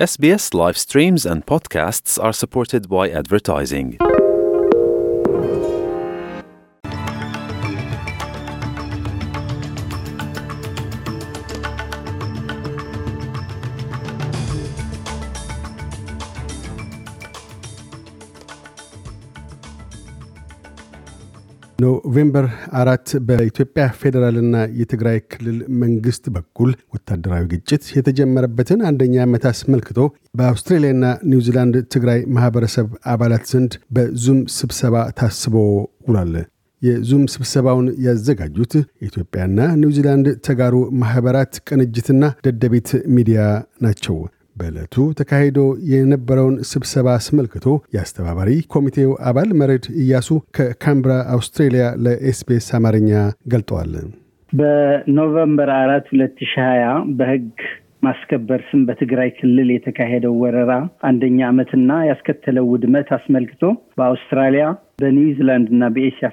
[0.00, 3.98] SBS live streams and podcasts are supported by advertising.
[21.80, 22.46] ኖቬምበር
[22.78, 29.98] አራት በኢትዮጵያ ፌዴራልና የትግራይ ክልል መንግስት በኩል ወታደራዊ ግጭት የተጀመረበትን አንደኛ ዓመት አስመልክቶ
[30.38, 35.54] በአውስትሬልያና ኒውዚላንድ ትግራይ ማህበረሰብ አባላት ዘንድ በዙም ስብሰባ ታስቦ
[36.08, 36.34] ውሏል።
[36.82, 43.40] የዙም ስብሰባውን ያዘጋጁት የኢትዮጵያና ኒውዚላንድ ተጋሩ ማኅበራት ቅንጅትና ደደቤት ሚዲያ
[43.84, 44.16] ናቸው።
[44.60, 45.58] በዕለቱ ተካሂዶ
[45.92, 53.10] የነበረውን ስብሰባ አስመልክቶ የአስተባባሪ ኮሚቴው አባል መረድ እያሱ ከካምብራ አውስትሬሊያ ለኤስቢኤስ አማርኛ
[53.52, 53.92] ገልጠዋል።
[54.52, 56.86] በ November አራት ሁለት ሺ ሀያ
[57.18, 57.50] በህግ
[58.02, 60.72] ማስከበር ስም በትግራይ ክልል የተካሄደው ወረራ
[61.08, 63.62] አንደኛ ዓመትና ያስከተለው ውድመት አስመልክቶ
[63.98, 64.66] በአውስትራሊያ
[65.02, 66.28] በኒውዚላንድ እና በኤሽያ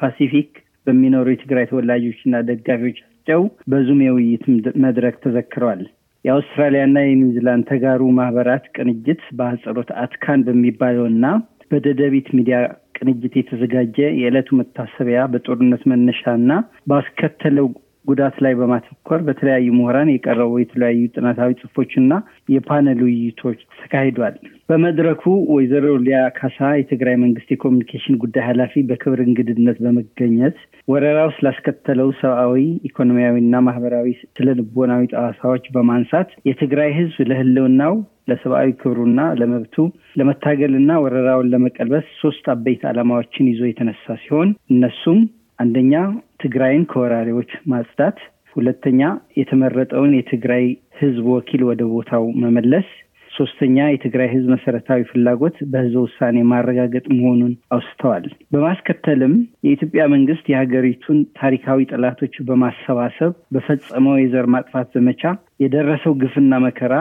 [0.00, 0.50] ፓሲፊክ
[0.86, 3.40] በሚኖሩ የትግራይ ተወላጆችና ደጋፊዎቻቸው
[3.72, 4.44] በዙም የውይይት
[4.84, 5.82] መድረክ ተዘክረዋል።
[6.24, 11.26] የአውስትራሊያና የኒውዚላንድ ተጋሩ ማህበራት ቅንጅት በአህጸሮት አትካን በሚባለው እና
[11.72, 12.58] በደደቢት ሚዲያ
[12.98, 16.50] ቅንጅት የተዘጋጀ የዕለቱ መታሰቢያ በጦርነት መነሻና
[16.90, 17.66] ባስከተለው
[18.08, 22.12] ጉዳት ላይ በማተኮር በተለያዩ ምሁራን የቀረቡ የተለያዩ ጥናታዊ ጽሁፎችና
[22.54, 24.36] የፓነል ውይይቶች ተካሂዷል።
[24.68, 25.22] በመድረኩ
[25.54, 32.54] ወይዘሮ ሊያ ካሳ የትግራይ መንግስት የኮሚኒኬሽን ጉዳይ ኃላፊ በክብር እንግድነት በመገኘት ወረራው ስላስከተለው ሰብአዊ፣
[32.88, 37.96] ኢኮኖሚያዊና ማህበራዊ ስለ ልቦናዊ ጠዋሳዎች በማንሳት የትግራይ ህዝብ ለህልውናው
[38.30, 39.76] ለሰብአዊ ክብሩና ለመብቱ
[40.18, 45.20] ለመታገልና ወረራውን ለመቀልበስ ሶስት አበይት ዓላማዎችን ይዞ የተነሳ ሲሆን እነሱም
[45.58, 45.94] አንደኛ
[46.40, 48.18] ትግራይን ከወራሪዎች ማጽዳት፣
[48.56, 49.00] ሁለተኛ
[49.38, 50.64] የተመረጠውን የትግራይ
[51.00, 52.88] ህዝብ ወኪል ወደ ቦታው መመለስ፣
[53.30, 59.34] ሶስተኛ የትግራይ ህዝብ መሰረታዊ ፍላጎት በህዝብ ውሳኔ ማረጋገጥ መሆኑን አውስተዋል። በማስከተልም
[59.66, 65.22] የኢትዮጵያ መንግስት የሀገሪቱን ታሪካዊ ጠላቶች በማሰባሰብ በፈጸመው የዘር ማጥፋት ዘመቻ
[65.64, 66.96] የደረሰው ግፍና መከራ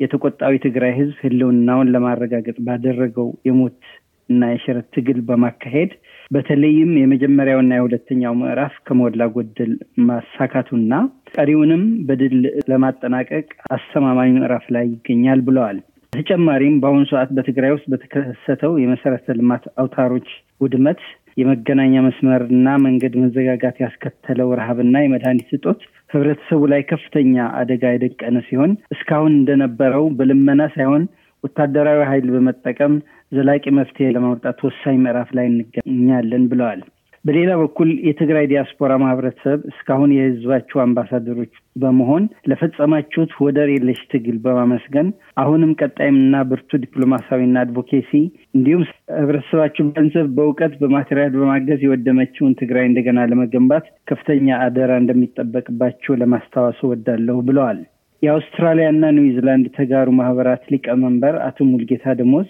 [0.00, 3.80] የተቆጣው የትግራይ ህዝብ ህልውናውን ለማረጋገጥ ባደረገው የሞት
[4.28, 5.90] እና የሽረት ትግል በማካሄድ
[6.30, 9.72] በተለይም የመጀመሪያውና የሁለተኛው ምዕራፍ ከሞላ ጎደል
[10.08, 10.92] ማሳካቱና
[11.34, 12.36] ቀሪውንም በድል
[12.70, 13.46] ለማጠናቀቅ
[13.76, 15.78] አስተማማኝ ምዕራፍ ላይ ይገኛል ብለዋል።
[16.12, 20.28] በተጨማሪም በአሁኑ ሰዓት በትግራይ ውስጥ በተከሰተው የመሰረተ ልማት አውታሮች
[20.60, 21.00] ውድመት
[21.40, 25.80] የመገናኛ መስመርና መንገድ መዘጋጋት ያስከተለው ረሃብና የመድኃኒት እጦት
[26.10, 31.04] ህብረተሰቡ ላይ ከፍተኛ አደጋ የደቀነ ሲሆን እስካሁን እንደነበረው በልመና ሳይሆን
[31.44, 32.94] ወታደራዊ ኃይል በመጠቀም
[33.32, 36.82] ዘላቂ መፍትሄ ለማምጣት ወሳኝ ምዕራፍ ላይ እንገኛለን ብለዋል።
[37.24, 45.08] በሌላ በኩል የትግራይ ዲያስፖራ ማህበረሰብ እስካሁን የህዝባችሁ አምባሳደሮች በመሆን ለፈጸማችሁት ወደር የለሽ ትግል በማመስገን
[45.42, 48.10] አሁንም ቀጣይምና ብርቱ ዲፕሎማሲያዊና አድቮኬሲ
[48.56, 48.84] እንዲሁም
[49.18, 57.80] ህብረተሰባችሁ ገንዘብ፣ በእውቀት፣ በማቴሪያል በማገዝ የወደመችውን ትግራይ እንደገና ለመገንባት ከፍተኛ አደራ እንደሚጠበቅባቸው ለማስታወስ እወዳለሁ ብለዋል።
[58.24, 62.48] የአውስትራሊያና ኒውዚላንድ ተጋሩ ማህበራት ሊቀመንበር አቶ ሙልጌታ ደሞዝ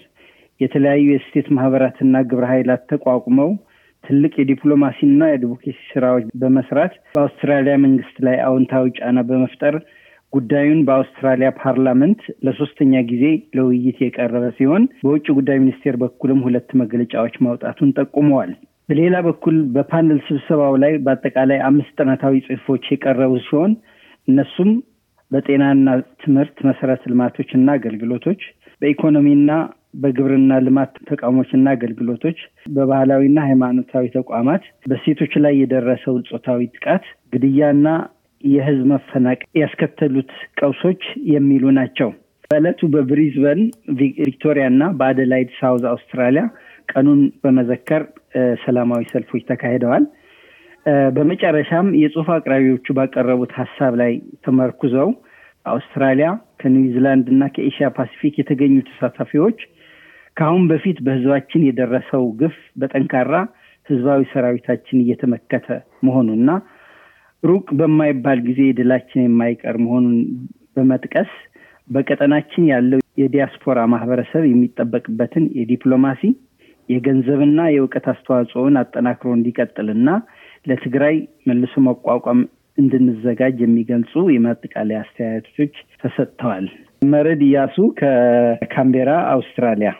[0.61, 3.49] የተለያዩ የ state ማህበራትና ግብረ ኃይላት ተቋቁመው
[4.03, 9.75] ትልቅ የዲፕሎማሲና የ advocacy ስራዎች በመስራት በአውስትራሊያ መንግስት ላይ አዎንታዊ ጫና በመፍጠር
[10.33, 13.25] ጉዳዩን በአውስትራሊያ parliament ለሶስተኛ ጊዜ
[13.57, 18.51] ለውይይት የቀረበ ሲሆን በውጭ ጉዳይ ሚኒስቴር በኩልም ሁለት መግለጫዎች ማውጣቱን ጠቁመዋል።
[18.89, 23.71] በሌላ በኩል በፓነል ስብሰባው ላይ በአጠቃላይ አምስት ጥናታዊ ጽሁፎች የቀረቡ ሲሆን
[24.27, 24.71] እነሱም
[25.31, 25.87] በጤናና
[26.23, 28.41] ትምህርት መሰረተ ልማቶችና አገልግሎቶች፣
[28.81, 29.51] በኢኮኖሚና
[30.01, 32.37] በግብርና ልማት ተቋሞችና አገልግሎቶች፣
[32.75, 37.87] በባህላዊና ሃይማኖታዊ ተቋማት፣ በሴቶች ላይ የደረሰው ጾታዊ ጥቃት፣ ግድያና
[38.43, 41.03] የህዝብ መፈናቀል ያስከተሉት ቀውሶች
[41.33, 42.09] የሚሉ ናቸው።
[42.51, 43.61] በዕለቱ በብሪዝበን
[43.99, 46.43] ቪክቶሪያ እና በአደላይድ ሳውዝ አውስትራሊያ
[46.91, 48.03] ቀኑን በመዘከር
[48.65, 50.03] ሰላማዊ ሰልፎች ተካሂደዋል።
[51.15, 54.11] በመጨረሻም የጽሁፍ አቅራቢዎቹ ባቀረቡት ሀሳብ ላይ
[54.45, 55.09] ተመርኩዘው
[55.65, 56.27] አውስትራሊያ
[56.61, 59.59] ከኒውዚላንድ እና ከኤሽያ ፓሲፊክ የተገኙ ተሳታፊዎች
[60.37, 63.33] ከአሁን በፊት በህዝባችን የደረሰው ግፍ በጠንካራ
[63.87, 65.67] ህዝባዊ ሰራዊታችን እየተመከተ
[66.07, 66.49] መሆኑና
[67.43, 70.15] ሩቅ በማይባል ጊዜ ድላችን የማይቀር መሆኑን
[70.77, 71.31] በመጥቀስ
[71.87, 76.21] በቀጠናችን ያለው የዲያስፖራ ማህበረሰብ የሚጠበቅበትን የዲፕሎማሲ
[76.89, 80.09] የገንዘብና የእውቀት አስተዋጽኦን አጠናክሮ እንዲቀጥልና
[80.65, 81.15] ለትግራይ
[81.49, 82.39] መልሶ መቋቋም
[82.77, 86.65] እንድንዘጋጅ የሚገልጹ የማጠቃለያ አስተያየቶች ተሰጥተዋል።
[87.07, 89.91] መረድ እያሱ ከካምቤራ አውስትራሊያ።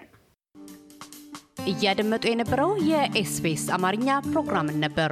[1.71, 5.11] እያደመጡ የነበረው የኤስቢኤስ አማርኛ ፕሮግራምን ነበር።